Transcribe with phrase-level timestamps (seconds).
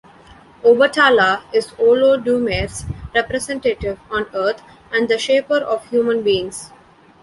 [0.63, 6.71] Obatala is Olodumare's representative on earth and the shaper of human beings.